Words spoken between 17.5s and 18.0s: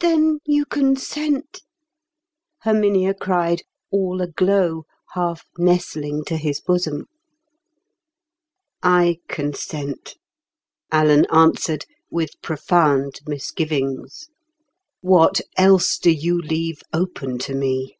me?"